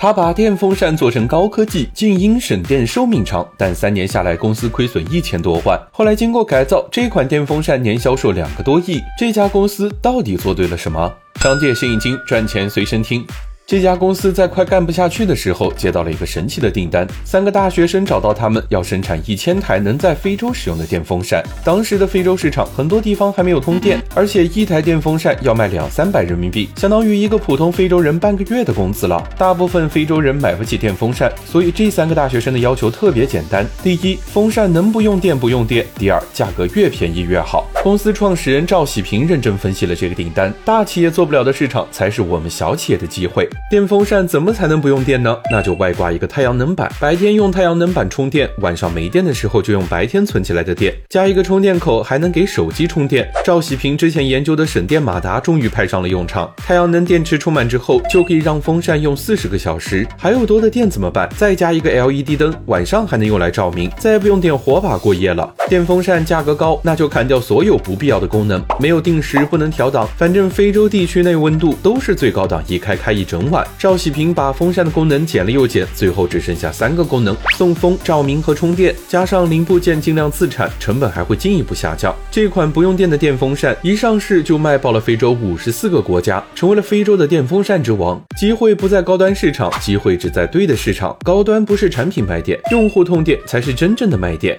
[0.00, 5.76] 他把电风扇做成高科技，静音省电，寿命长，但三年下来公司亏损一千多万。
[5.90, 9.02] 后来经过改造，这款电风扇年销售两个多亿。
[9.18, 11.12] 这家公司到底做对了什么？
[11.40, 13.26] 商界生意经，赚钱随身听。
[13.68, 17.06] 这家公司在快干不下去的时候，接到了一个神奇的订单。
[17.22, 21.44] 三个大学生找到他们，要生产一千台能在非洲使用的电风扇。
[21.62, 29.22] 当时的非洲市场很多地方还没有通电，而且一台电风扇要卖两三百人民币，相当于一个普通非洲人半个月的工资了。
[29.36, 37.66] 大部分非洲人买不起电风扇，所以这三个大学生的要求特别简单：第一，风扇能不用电不用电；第二，价格越便宜越好。
[37.88, 43.48] 公司创始人赵喜平认真分析了这个订单，大企业做不了的市场，才是我们小企业的机会。
[43.70, 45.34] 电风扇怎么才能不用电呢？
[45.50, 53.26] 那就外挂一个太阳能板，白天用太阳能板充电，晚上没电的时候就用白天存起来的电，加一个充电口，还能给手机充电。
[53.42, 60.06] 赵喜平之前研究的省电马达终于派上了用场，太阳能电池充满之后，就可以让风扇用四十个小时。
[60.18, 61.26] 还有多的电怎么办？
[61.38, 65.50] 再加一个 LED 灯，晚上还能用来照明，再也不用点火把过夜了。
[65.70, 73.66] 电风扇价格高，那就砍掉所有不必要的功能，没有定时，不能调档，反正非洲地区内温度都是最高档，一开开一整晚。
[73.78, 78.94] 赵喜平把风扇的功能减了又减，最后只剩下三个功能：送风、照明和充电。
[79.08, 82.14] 加上零部件尽量自产，成本还会进一步下降。
[82.30, 88.20] 这款不用电的电风扇一上市就卖爆了非洲五十四个国家，成为了非洲的电风扇之王。
[88.38, 91.16] 机会不在高端市场，机会只在对的市场。
[91.24, 94.56] 高端不是产品卖点，用户痛点才是真正的卖点。